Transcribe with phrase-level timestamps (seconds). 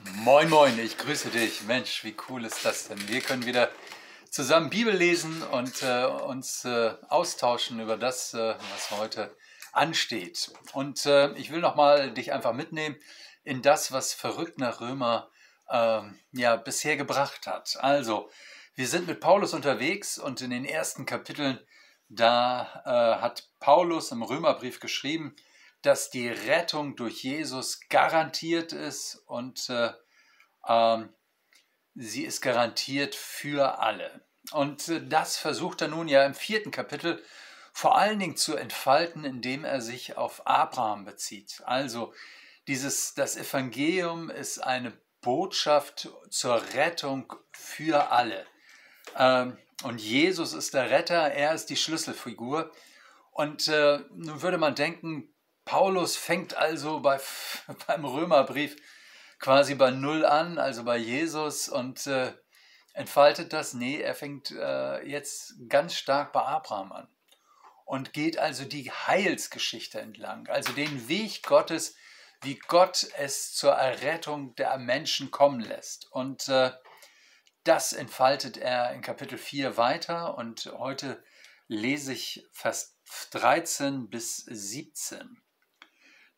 [0.00, 1.62] Moin, moin, ich grüße dich.
[1.62, 3.08] Mensch, wie cool ist das denn?
[3.08, 3.68] Wir können wieder
[4.30, 9.36] zusammen Bibel lesen und äh, uns äh, austauschen über das, äh, was heute
[9.72, 10.52] ansteht.
[10.72, 12.94] Und äh, ich will nochmal dich einfach mitnehmen
[13.42, 15.30] in das, was verrückt nach Römer
[15.68, 17.76] ähm, ja, bisher gebracht hat.
[17.80, 18.30] Also,
[18.76, 21.58] wir sind mit Paulus unterwegs und in den ersten Kapiteln,
[22.08, 25.34] da äh, hat Paulus im Römerbrief geschrieben,
[25.82, 29.90] dass die Rettung durch Jesus garantiert ist und äh,
[30.66, 31.12] ähm,
[31.94, 34.24] sie ist garantiert für alle.
[34.52, 37.22] Und äh, das versucht er nun ja im vierten Kapitel
[37.72, 41.62] vor allen Dingen zu entfalten, indem er sich auf Abraham bezieht.
[41.64, 42.12] Also
[42.66, 48.46] dieses, das Evangelium ist eine Botschaft zur Rettung für alle.
[49.16, 52.72] Ähm, und Jesus ist der Retter, er ist die Schlüsselfigur.
[53.30, 55.32] Und äh, nun würde man denken,
[55.68, 57.20] Paulus fängt also bei,
[57.86, 58.74] beim Römerbrief
[59.38, 62.32] quasi bei Null an, also bei Jesus und äh,
[62.94, 63.74] entfaltet das.
[63.74, 67.08] Nee, er fängt äh, jetzt ganz stark bei Abraham an
[67.84, 71.96] und geht also die Heilsgeschichte entlang, also den Weg Gottes,
[72.40, 76.10] wie Gott es zur Errettung der Menschen kommen lässt.
[76.10, 76.70] Und äh,
[77.64, 81.22] das entfaltet er in Kapitel 4 weiter und heute
[81.66, 82.96] lese ich Vers
[83.32, 85.42] 13 bis 17.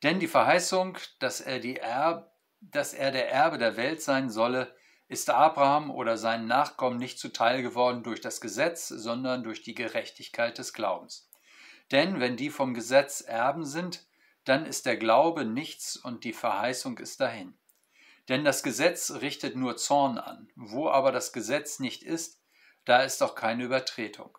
[0.03, 4.75] Denn die Verheißung, dass er, die Erb, dass er der Erbe der Welt sein solle,
[5.09, 10.57] ist Abraham oder seinen Nachkommen nicht zuteil geworden durch das Gesetz, sondern durch die Gerechtigkeit
[10.57, 11.29] des Glaubens.
[11.91, 14.07] Denn wenn die vom Gesetz Erben sind,
[14.45, 17.55] dann ist der Glaube nichts und die Verheißung ist dahin.
[18.29, 20.48] Denn das Gesetz richtet nur Zorn an.
[20.55, 22.41] Wo aber das Gesetz nicht ist,
[22.85, 24.39] da ist auch keine Übertretung.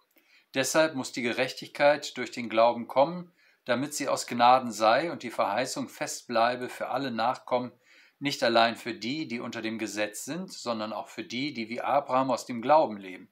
[0.54, 3.32] Deshalb muss die Gerechtigkeit durch den Glauben kommen,
[3.66, 7.72] damit sie aus Gnaden sei und die Verheißung fest bleibe für alle Nachkommen,
[8.20, 11.82] nicht allein für die, die unter dem Gesetz sind, sondern auch für die, die wie
[11.82, 13.32] Abraham aus dem Glauben leben.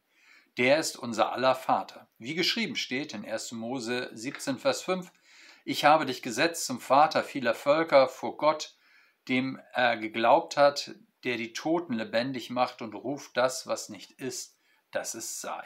[0.58, 2.09] Der ist unser aller Vater.
[2.17, 3.52] Wie geschrieben steht in 1.
[3.53, 5.11] Mose 17, Vers 5,
[5.64, 8.76] Ich habe dich gesetzt zum Vater vieler Völker vor Gott,
[9.27, 14.58] dem er geglaubt hat, der die Toten lebendig macht und ruft das, was nicht ist,
[14.92, 15.64] dass es sei.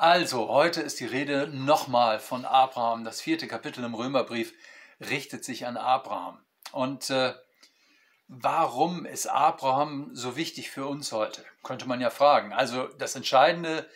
[0.00, 3.04] Also, heute ist die Rede nochmal von Abraham.
[3.04, 4.54] Das vierte Kapitel im Römerbrief
[4.98, 6.38] richtet sich an Abraham.
[6.72, 7.34] Und äh,
[8.26, 11.44] warum ist Abraham so wichtig für uns heute?
[11.62, 12.54] Könnte man ja fragen.
[12.54, 13.86] Also, das Entscheidende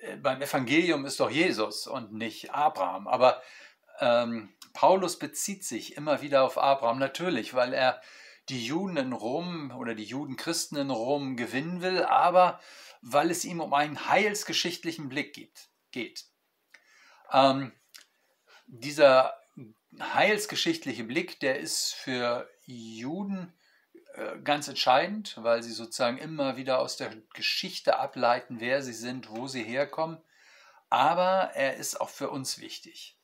[0.00, 3.06] äh, beim Evangelium ist doch Jesus und nicht Abraham.
[3.06, 3.40] Aber
[4.00, 8.02] ähm, Paulus bezieht sich immer wieder auf Abraham, natürlich, weil er
[8.48, 12.58] die Juden in Rom oder die Judenchristen in Rom gewinnen will, aber
[13.02, 16.24] weil es ihm um einen heilsgeschichtlichen Blick gibt, geht.
[17.30, 17.72] Ähm,
[18.66, 19.34] dieser
[20.00, 23.52] heilsgeschichtliche Blick, der ist für Juden
[24.14, 29.30] äh, ganz entscheidend, weil sie sozusagen immer wieder aus der Geschichte ableiten, wer sie sind,
[29.30, 30.18] wo sie herkommen.
[30.88, 33.18] Aber er ist auch für uns wichtig.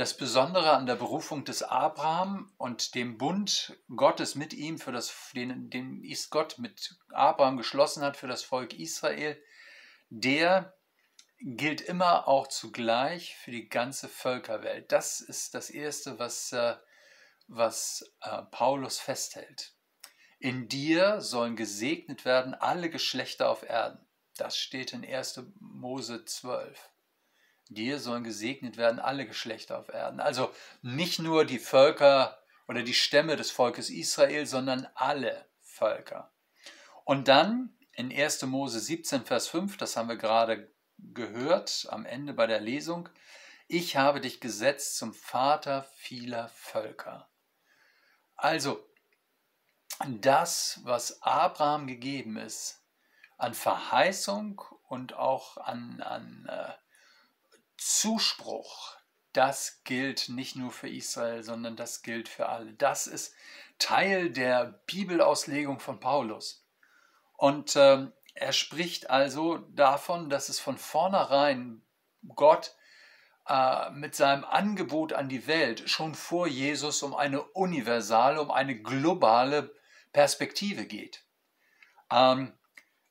[0.00, 5.14] Das Besondere an der Berufung des Abraham und dem Bund Gottes mit ihm, für das,
[5.34, 9.38] den, den Gott mit Abraham geschlossen hat für das Volk Israel,
[10.08, 10.74] der
[11.42, 14.90] gilt immer auch zugleich für die ganze Völkerwelt.
[14.90, 16.76] Das ist das Erste, was, äh,
[17.46, 19.74] was äh, Paulus festhält.
[20.38, 24.08] In dir sollen gesegnet werden alle Geschlechter auf Erden.
[24.38, 25.42] Das steht in 1.
[25.58, 26.90] Mose 12
[27.70, 30.20] dir sollen gesegnet werden alle Geschlechter auf Erden.
[30.20, 36.32] Also nicht nur die Völker oder die Stämme des Volkes Israel, sondern alle Völker.
[37.04, 38.42] Und dann in 1.
[38.42, 43.08] Mose 17, Vers 5, das haben wir gerade gehört am Ende bei der Lesung,
[43.66, 47.28] ich habe dich gesetzt zum Vater vieler Völker.
[48.36, 48.84] Also,
[50.06, 52.84] das, was Abraham gegeben ist,
[53.36, 56.72] an Verheißung und auch an, an äh,
[57.80, 58.94] Zuspruch,
[59.32, 62.74] das gilt nicht nur für Israel, sondern das gilt für alle.
[62.74, 63.34] Das ist
[63.78, 66.66] Teil der Bibelauslegung von Paulus.
[67.38, 71.82] Und äh, er spricht also davon, dass es von vornherein
[72.34, 72.76] Gott
[73.48, 78.78] äh, mit seinem Angebot an die Welt schon vor Jesus um eine universale, um eine
[78.78, 79.74] globale
[80.12, 81.24] Perspektive geht.
[82.10, 82.52] Ähm,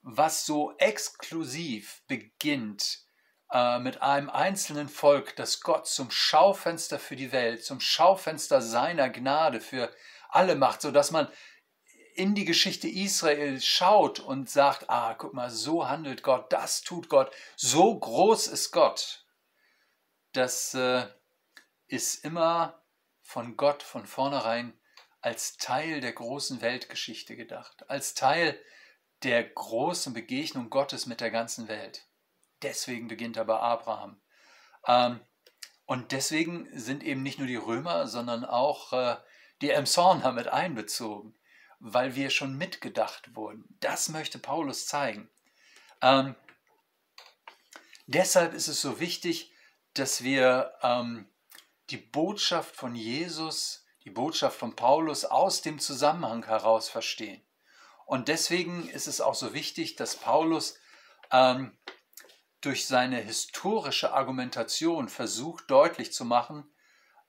[0.03, 3.08] was so exklusiv beginnt
[3.51, 9.09] äh, mit einem einzelnen Volk, das Gott zum Schaufenster für die Welt, zum Schaufenster seiner
[9.09, 9.91] Gnade für
[10.29, 11.27] alle macht, sodass man
[12.15, 17.09] in die Geschichte Israel schaut und sagt, ah, guck mal, so handelt Gott, das tut
[17.09, 19.25] Gott, so groß ist Gott.
[20.33, 21.07] Das äh,
[21.87, 22.83] ist immer
[23.23, 24.73] von Gott von vornherein
[25.21, 28.59] als Teil der großen Weltgeschichte gedacht, als Teil
[29.23, 32.08] der großen Begegnung Gottes mit der ganzen Welt.
[32.61, 34.21] Deswegen beginnt er bei Abraham.
[34.85, 35.19] Ähm,
[35.85, 39.17] und deswegen sind eben nicht nur die Römer, sondern auch äh,
[39.61, 41.35] die Emshorner mit einbezogen,
[41.79, 43.65] weil wir schon mitgedacht wurden.
[43.79, 45.29] Das möchte Paulus zeigen.
[46.01, 46.35] Ähm,
[48.07, 49.51] deshalb ist es so wichtig,
[49.93, 51.29] dass wir ähm,
[51.89, 57.41] die Botschaft von Jesus, die Botschaft von Paulus aus dem Zusammenhang heraus verstehen.
[58.05, 60.77] Und deswegen ist es auch so wichtig, dass Paulus
[61.31, 61.77] ähm,
[62.61, 66.69] durch seine historische Argumentation versucht deutlich zu machen,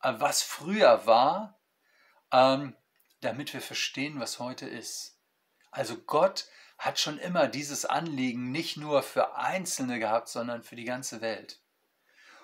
[0.03, 1.59] äh, was früher war,
[2.33, 2.77] ähm,
[3.21, 5.19] damit wir verstehen, was heute ist.
[5.71, 6.47] Also Gott
[6.79, 11.61] hat schon immer dieses Anliegen nicht nur für Einzelne gehabt, sondern für die ganze Welt.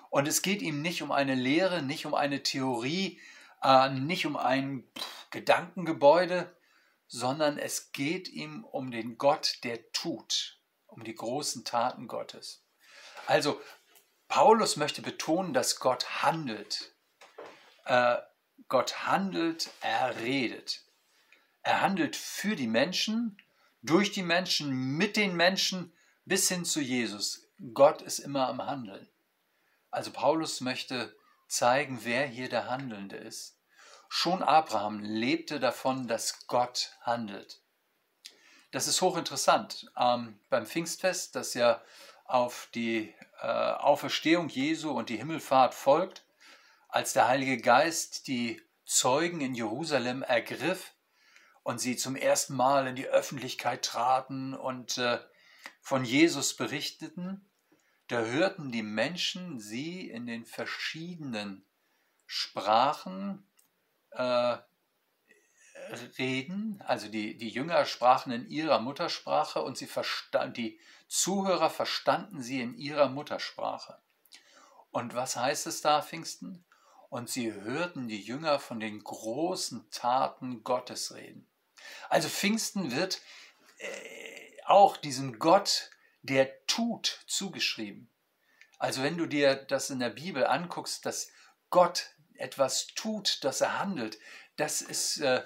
[0.09, 3.19] Und es geht ihm nicht um eine Lehre, nicht um eine Theorie,
[3.61, 4.87] äh, nicht um ein
[5.31, 6.55] Gedankengebäude,
[7.07, 12.66] sondern es geht ihm um den Gott, der tut, um die großen Taten Gottes.
[13.27, 13.61] Also,
[14.29, 16.93] Paulus möchte betonen, dass Gott handelt.
[17.83, 18.17] Äh,
[18.69, 20.81] Gott handelt, er redet.
[21.61, 23.37] Er handelt für die Menschen,
[23.81, 25.93] durch die Menschen, mit den Menschen
[26.23, 27.45] bis hin zu Jesus.
[27.73, 29.09] Gott ist immer am Handeln.
[29.91, 31.13] Also Paulus möchte
[31.49, 33.59] zeigen, wer hier der Handelnde ist.
[34.07, 37.61] Schon Abraham lebte davon, dass Gott handelt.
[38.71, 39.91] Das ist hochinteressant.
[39.97, 41.81] Ähm, beim Pfingstfest, das ja
[42.27, 46.25] auf die äh, Auferstehung Jesu und die Himmelfahrt folgt,
[46.89, 50.93] als der Heilige Geist die Zeugen in Jerusalem ergriff
[51.63, 55.19] und sie zum ersten Mal in die Öffentlichkeit traten und äh,
[55.81, 57.49] von Jesus berichteten,
[58.07, 61.65] da hörten die Menschen sie in den verschiedenen
[62.25, 63.45] Sprachen
[64.11, 64.57] äh,
[66.17, 72.41] reden, also die, die Jünger sprachen in ihrer Muttersprache und sie verstand, die Zuhörer verstanden
[72.41, 73.97] sie in ihrer Muttersprache.
[74.91, 76.65] Und was heißt es da, Pfingsten?
[77.09, 81.47] Und sie hörten die Jünger von den großen Taten Gottes reden.
[82.09, 83.21] Also Pfingsten wird
[83.77, 83.87] äh,
[84.65, 85.91] auch diesem Gott,
[86.21, 88.09] der tut, zugeschrieben.
[88.77, 91.31] Also wenn du dir das in der Bibel anguckst, dass
[91.69, 94.19] Gott etwas tut, dass er handelt,
[94.57, 95.45] das ist äh,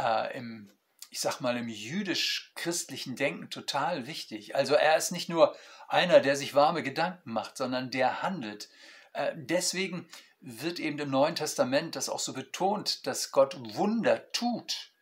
[0.00, 0.72] äh, im,
[1.10, 4.54] ich sag mal, im jüdisch-christlichen Denken total wichtig.
[4.54, 5.56] Also er ist nicht nur
[5.88, 8.68] einer, der sich warme Gedanken macht, sondern der handelt.
[9.12, 10.08] Äh, deswegen
[10.40, 14.92] wird eben im Neuen Testament das auch so betont, dass Gott Wunder tut,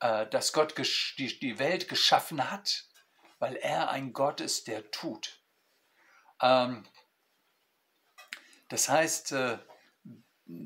[0.00, 0.74] äh, dass Gott
[1.18, 2.84] die, die Welt geschaffen hat,
[3.38, 5.40] weil er ein Gott ist, der tut.
[6.42, 6.84] Ähm,
[8.68, 9.58] das heißt, äh,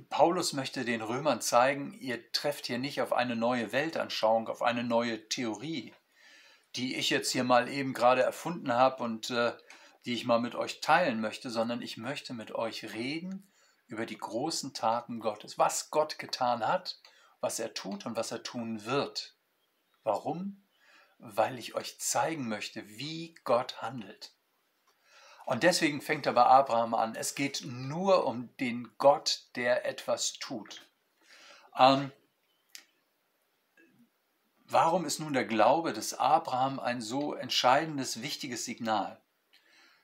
[0.08, 4.82] Paulus möchte den Römern zeigen, ihr trefft hier nicht auf eine neue Weltanschauung, auf eine
[4.82, 5.94] neue Theorie,
[6.75, 9.52] die ich jetzt hier mal eben gerade erfunden habe und äh,
[10.04, 13.52] die ich mal mit euch teilen möchte, sondern ich möchte mit euch reden
[13.86, 17.00] über die großen Taten Gottes, was Gott getan hat,
[17.40, 19.36] was er tut und was er tun wird.
[20.02, 20.64] Warum?
[21.19, 24.32] Weil ich euch zeigen möchte, wie Gott handelt.
[25.49, 27.15] Und deswegen fängt er bei Abraham an.
[27.15, 30.87] Es geht nur um den Gott, der etwas tut.
[31.75, 32.12] Ähm,
[34.67, 39.23] warum ist nun der Glaube des Abraham ein so entscheidendes, wichtiges Signal,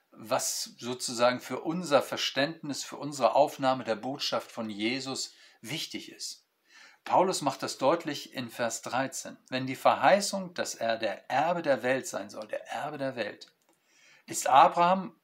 [0.09, 6.47] was sozusagen für unser Verständnis, für unsere Aufnahme der Botschaft von Jesus wichtig ist?
[7.03, 9.37] Paulus macht das deutlich in Vers 13.
[9.49, 13.53] Wenn die Verheißung, dass er der Erbe der Welt sein soll, der Erbe der Welt,
[14.25, 15.15] ist Abraham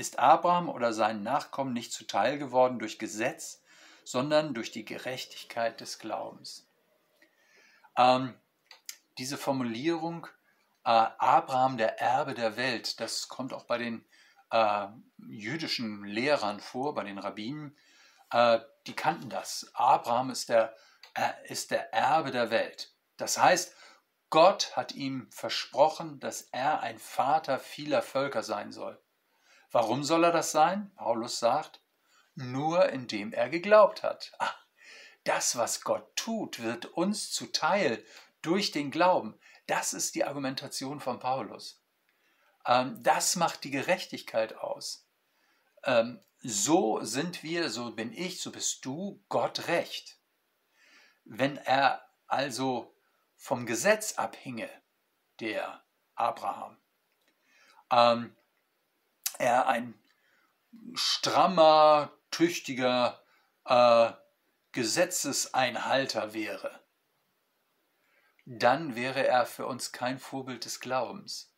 [0.00, 3.62] ist Abraham oder seinen Nachkommen nicht zuteil geworden durch Gesetz,
[4.02, 6.66] sondern durch die Gerechtigkeit des Glaubens.
[7.98, 8.34] Ähm,
[9.18, 10.26] diese Formulierung,
[10.86, 14.02] äh, Abraham der Erbe der Welt, das kommt auch bei den
[14.50, 14.86] äh,
[15.28, 17.76] jüdischen Lehrern vor, bei den Rabbinen,
[18.32, 19.70] äh, die kannten das.
[19.74, 20.74] Abraham ist der,
[21.12, 22.90] äh, ist der Erbe der Welt.
[23.18, 23.76] Das heißt,
[24.30, 28.98] Gott hat ihm versprochen, dass er ein Vater vieler Völker sein soll.
[29.70, 30.90] Warum soll er das sein?
[30.96, 31.80] Paulus sagt,
[32.34, 34.32] nur indem er geglaubt hat.
[34.38, 34.56] Ach,
[35.24, 38.04] das, was Gott tut, wird uns zuteil
[38.42, 39.38] durch den Glauben.
[39.66, 41.80] Das ist die Argumentation von Paulus.
[42.66, 45.06] Ähm, das macht die Gerechtigkeit aus.
[45.84, 50.18] Ähm, so sind wir, so bin ich, so bist du, Gott recht.
[51.24, 52.94] Wenn er also
[53.36, 54.70] vom Gesetz abhinge,
[55.38, 55.84] der
[56.14, 56.76] Abraham,
[57.90, 58.36] ähm,
[59.40, 59.94] er ein
[60.94, 63.22] strammer, tüchtiger,
[63.64, 64.12] äh,
[64.72, 66.80] Gesetzeseinhalter wäre,
[68.46, 71.52] dann wäre er für uns kein Vorbild des Glaubens.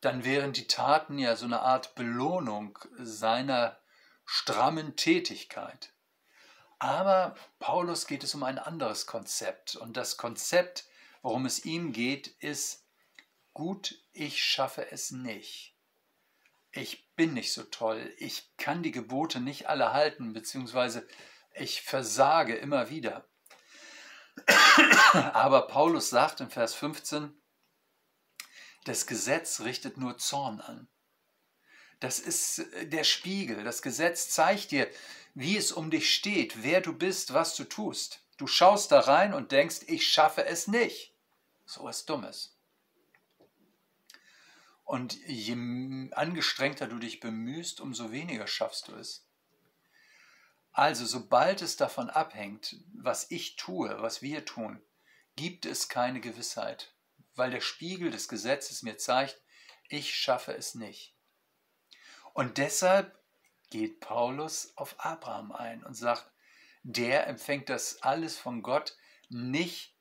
[0.00, 3.78] Dann wären die Taten ja so eine Art Belohnung seiner
[4.24, 5.92] strammen Tätigkeit.
[6.78, 9.76] Aber Paulus geht es um ein anderes Konzept.
[9.76, 10.86] Und das Konzept,
[11.20, 12.79] worum es ihm geht, ist,
[13.52, 15.76] gut, ich schaffe es nicht.
[16.72, 18.12] Ich bin nicht so toll.
[18.18, 21.06] Ich kann die Gebote nicht alle halten, beziehungsweise
[21.54, 23.28] ich versage immer wieder.
[25.12, 27.34] Aber Paulus sagt in Vers 15,
[28.84, 30.88] das Gesetz richtet nur Zorn an.
[31.98, 33.62] Das ist äh, der Spiegel.
[33.62, 34.90] Das Gesetz zeigt dir,
[35.34, 38.24] wie es um dich steht, wer du bist, was du tust.
[38.38, 41.14] Du schaust da rein und denkst, ich schaffe es nicht.
[41.66, 42.56] So was Dummes.
[44.90, 45.52] Und je
[46.16, 49.24] angestrengter du dich bemühst, umso weniger schaffst du es.
[50.72, 54.82] Also, sobald es davon abhängt, was ich tue, was wir tun,
[55.36, 56.92] gibt es keine Gewissheit,
[57.36, 59.40] weil der Spiegel des Gesetzes mir zeigt,
[59.88, 61.14] ich schaffe es nicht.
[62.32, 63.16] Und deshalb
[63.70, 66.28] geht Paulus auf Abraham ein und sagt,
[66.82, 68.96] der empfängt das alles von Gott
[69.28, 69.94] nicht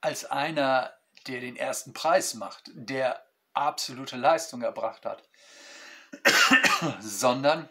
[0.00, 0.92] als einer,
[1.28, 5.28] der den ersten Preis macht, der absolute Leistung erbracht hat,
[7.00, 7.68] sondern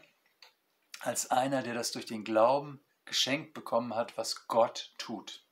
[0.99, 5.43] als einer, der das durch den Glauben geschenkt bekommen hat, was Gott tut.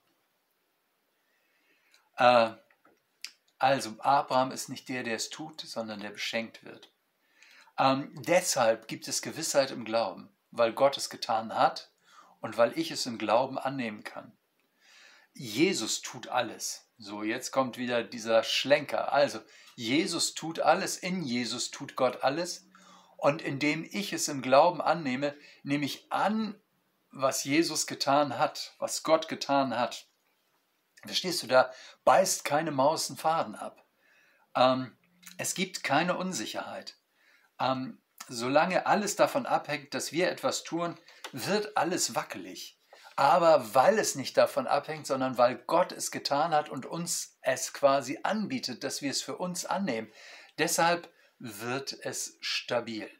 [2.16, 2.50] Äh,
[3.58, 6.92] also Abraham ist nicht der, der es tut, sondern der beschenkt wird.
[7.78, 11.90] Ähm, deshalb gibt es Gewissheit im Glauben, weil Gott es getan hat
[12.40, 14.36] und weil ich es im Glauben annehmen kann.
[15.32, 16.85] Jesus tut alles.
[16.98, 19.12] So, jetzt kommt wieder dieser Schlenker.
[19.12, 19.40] Also,
[19.74, 22.66] Jesus tut alles, in Jesus tut Gott alles.
[23.18, 26.54] Und indem ich es im Glauben annehme, nehme ich an,
[27.10, 30.06] was Jesus getan hat, was Gott getan hat.
[31.04, 31.72] Verstehst du, da
[32.04, 33.84] beißt keine Maus einen Faden ab.
[34.54, 34.96] Ähm,
[35.38, 36.96] es gibt keine Unsicherheit.
[37.60, 40.98] Ähm, solange alles davon abhängt, dass wir etwas tun,
[41.32, 42.78] wird alles wackelig.
[43.16, 47.72] Aber weil es nicht davon abhängt, sondern weil Gott es getan hat und uns es
[47.72, 50.12] quasi anbietet, dass wir es für uns annehmen,
[50.58, 53.10] deshalb wird es stabil.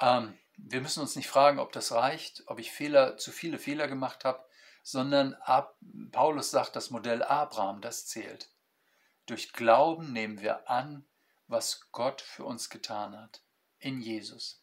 [0.00, 3.86] Ähm, wir müssen uns nicht fragen, ob das reicht, ob ich Fehler, zu viele Fehler
[3.86, 4.44] gemacht habe,
[4.82, 5.76] sondern ab,
[6.10, 8.50] Paulus sagt, das Modell Abraham, das zählt.
[9.26, 11.04] Durch Glauben nehmen wir an,
[11.46, 13.42] was Gott für uns getan hat.
[13.78, 14.62] In Jesus.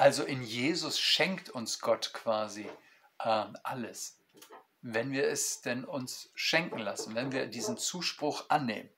[0.00, 2.66] Also in Jesus schenkt uns Gott quasi
[3.18, 4.16] äh, alles.
[4.80, 8.88] Wenn wir es denn uns schenken lassen, wenn wir diesen Zuspruch annehmen.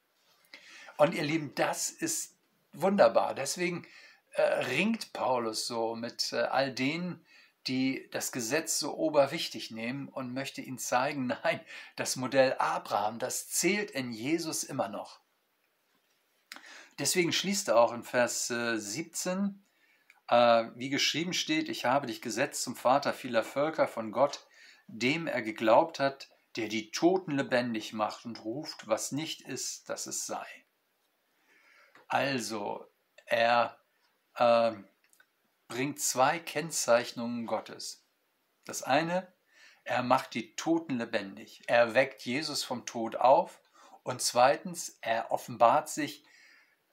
[0.99, 2.37] Und ihr Lieben, das ist
[2.73, 3.35] wunderbar.
[3.35, 3.85] Deswegen
[4.35, 7.27] äh, ringt Paulus so mit äh, all denen,
[7.67, 11.59] die das Gesetz so oberwichtig nehmen und möchte ihnen zeigen, nein,
[11.97, 15.19] das Modell Abraham, das zählt in Jesus immer noch.
[17.01, 19.65] Deswegen schließt er auch in Vers 17,
[20.29, 24.47] äh, wie geschrieben steht, ich habe dich gesetzt zum Vater vieler Völker von Gott,
[24.87, 30.07] dem er geglaubt hat, der die Toten lebendig macht und ruft, was nicht ist, dass
[30.07, 30.47] es sei.
[32.09, 32.87] Also,
[33.25, 33.79] er
[34.35, 34.73] äh,
[35.69, 38.07] bringt zwei Kennzeichnungen Gottes.
[38.67, 39.33] Das eine,
[39.85, 41.63] er macht die Toten lebendig.
[41.67, 43.61] Er weckt Jesus vom Tod auf.
[44.03, 46.25] Und zweitens, er offenbart sich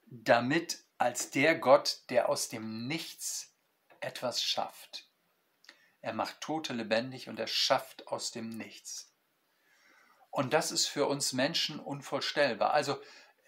[0.08, 3.56] damit als der Gott, der aus dem Nichts
[4.02, 5.10] etwas schafft.
[6.02, 9.12] Er macht Tote lebendig und er schafft aus dem Nichts.
[10.30, 12.74] Und das ist für uns Menschen unvorstellbar.
[12.74, 13.00] Also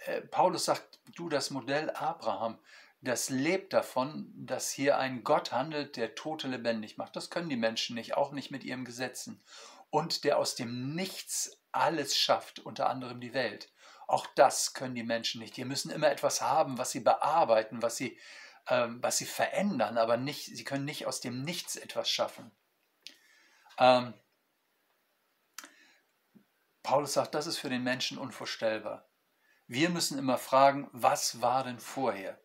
[0.06, 2.58] äh, Paulus sagt, du das Modell Abraham,
[3.02, 7.16] das lebt davon, dass hier ein Gott handelt, der Tote lebendig macht.
[7.16, 9.42] Das können die Menschen nicht, auch nicht mit ihren Gesetzen.
[9.90, 13.72] Und der aus dem Nichts alles schafft, unter anderem die Welt.
[14.12, 15.56] Auch das können die Menschen nicht.
[15.56, 18.20] Die müssen immer etwas haben, was sie bearbeiten, was sie,
[18.68, 22.52] ähm, was sie verändern, aber nicht, sie können nicht aus dem Nichts etwas schaffen.
[23.78, 24.14] Ähm,
[26.84, 29.10] Paulus sagt, das ist für den Menschen unvorstellbar.
[29.68, 32.38] Wir müssen immer fragen, was war denn vorher?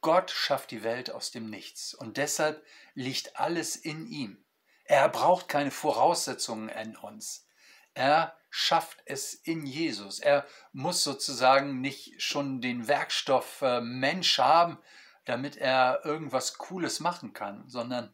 [0.00, 2.60] Gott schafft die Welt aus dem Nichts und deshalb
[2.94, 4.44] liegt alles in ihm.
[4.82, 7.46] Er braucht keine Voraussetzungen in uns.
[7.94, 10.20] Er schafft es in Jesus.
[10.20, 14.78] Er muss sozusagen nicht schon den Werkstoff äh, Mensch haben,
[15.24, 18.12] damit er irgendwas Cooles machen kann, sondern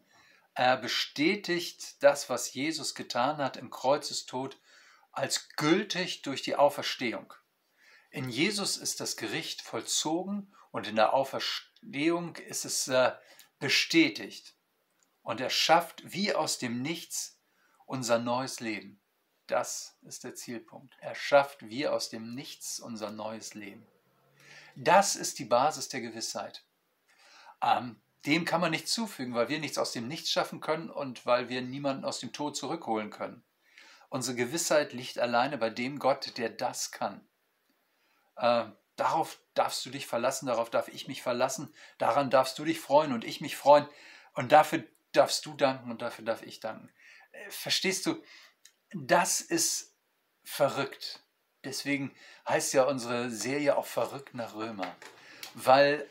[0.53, 4.57] er bestätigt das, was Jesus getan hat im Kreuzestod,
[5.11, 7.33] als gültig durch die Auferstehung.
[8.09, 13.11] In Jesus ist das Gericht vollzogen und in der Auferstehung ist es äh,
[13.59, 14.55] bestätigt.
[15.21, 17.41] Und er schafft wie aus dem Nichts
[17.85, 18.98] unser neues Leben.
[19.49, 20.95] Das ist der Zielpunkt.
[21.01, 23.85] Er schafft wie aus dem Nichts unser neues Leben.
[24.75, 26.63] Das ist die Basis der Gewissheit.
[27.63, 31.25] Ähm, dem kann man nichts zufügen, weil wir nichts aus dem Nichts schaffen können und
[31.25, 33.43] weil wir niemanden aus dem Tod zurückholen können.
[34.09, 37.27] Unsere Gewissheit liegt alleine bei dem Gott, der das kann.
[38.35, 38.65] Äh,
[38.97, 43.13] darauf darfst du dich verlassen, darauf darf ich mich verlassen, daran darfst du dich freuen
[43.13, 43.87] und ich mich freuen
[44.33, 46.91] und dafür darfst du danken und dafür darf ich danken.
[47.31, 48.21] Äh, verstehst du,
[48.93, 49.95] das ist
[50.43, 51.23] verrückt.
[51.63, 52.15] Deswegen
[52.47, 54.95] heißt ja unsere Serie auch verrückt nach Römer,
[55.53, 56.05] weil, äh,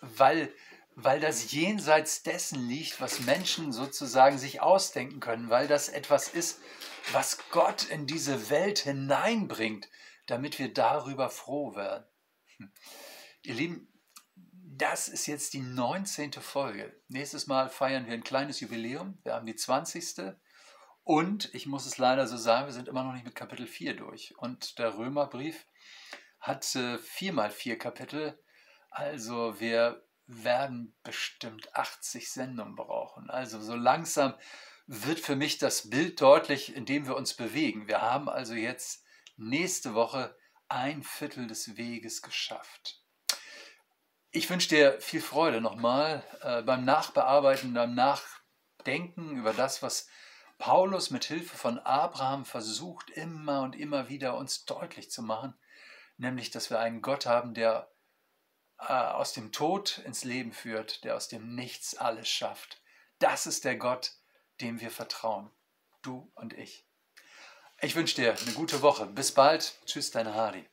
[0.00, 0.54] weil
[0.96, 6.60] weil das jenseits dessen liegt, was Menschen sozusagen sich ausdenken können, weil das etwas ist,
[7.12, 9.88] was Gott in diese Welt hineinbringt,
[10.26, 12.04] damit wir darüber froh werden.
[12.56, 12.72] Hm.
[13.42, 13.88] Ihr Lieben,
[14.36, 16.32] das ist jetzt die 19.
[16.34, 16.94] Folge.
[17.08, 19.18] Nächstes Mal feiern wir ein kleines Jubiläum.
[19.22, 20.36] Wir haben die 20.
[21.04, 23.94] Und ich muss es leider so sagen, wir sind immer noch nicht mit Kapitel 4
[23.94, 24.36] durch.
[24.38, 25.66] Und der Römerbrief
[26.40, 26.64] hat
[27.02, 28.42] viermal vier Kapitel.
[28.90, 33.28] Also wir werden bestimmt 80 Sendungen brauchen.
[33.28, 34.34] Also so langsam
[34.86, 37.86] wird für mich das Bild deutlich, in dem wir uns bewegen.
[37.86, 39.04] Wir haben also jetzt
[39.36, 40.36] nächste Woche
[40.68, 43.02] ein Viertel des Weges geschafft.
[44.30, 50.08] Ich wünsche dir viel Freude nochmal äh, beim Nachbearbeiten, beim Nachdenken über das, was
[50.58, 55.54] Paulus mit Hilfe von Abraham versucht, immer und immer wieder uns deutlich zu machen,
[56.16, 57.90] nämlich, dass wir einen Gott haben, der
[58.78, 62.80] äh, aus dem Tod ins Leben führt, der aus dem Nichts alles schafft.
[63.18, 64.12] Das ist der Gott,
[64.60, 65.50] dem wir vertrauen.
[66.02, 66.86] Du und ich.
[67.80, 69.06] Ich wünsche dir eine gute Woche.
[69.06, 69.78] Bis bald.
[69.86, 70.68] Tschüss, deine Hardy.